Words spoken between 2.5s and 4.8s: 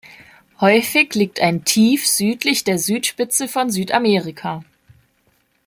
der Südspitze von Südamerika.